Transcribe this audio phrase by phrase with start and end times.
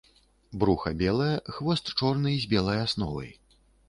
[0.61, 3.31] Бруха белае, хвост чорны з белай асновай.